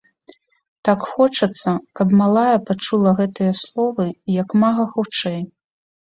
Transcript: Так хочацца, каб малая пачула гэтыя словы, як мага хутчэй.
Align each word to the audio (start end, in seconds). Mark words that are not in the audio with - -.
Так 0.87 0.99
хочацца, 1.09 1.69
каб 1.99 2.07
малая 2.21 2.57
пачула 2.71 3.13
гэтыя 3.21 3.53
словы, 3.61 4.09
як 4.41 4.59
мага 4.65 4.83
хутчэй. 4.97 5.39